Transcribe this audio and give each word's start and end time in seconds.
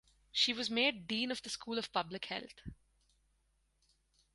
She 0.31 0.51
was 0.51 0.71
made 0.71 1.05
Dean 1.07 1.29
of 1.29 1.43
the 1.43 1.51
School 1.51 1.77
of 1.77 1.93
Public 1.93 2.25
Health. 2.25 2.59